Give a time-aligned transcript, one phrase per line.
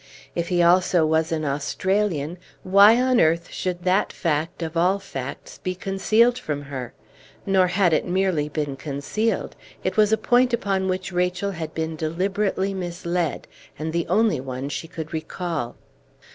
[0.33, 5.59] If he also was an Australian, why on earth should that fact, of all facts,
[5.59, 6.95] be concealed from her?
[7.45, 11.95] Nor had it merely been concealed; it was a point upon which Rachel had been
[11.95, 15.75] deliberately misled, and the only one she could recall.